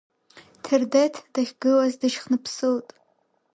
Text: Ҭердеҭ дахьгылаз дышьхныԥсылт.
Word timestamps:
Ҭердеҭ 0.63 1.15
дахьгылаз 1.33 1.93
дышьхныԥсылт. 2.01 2.87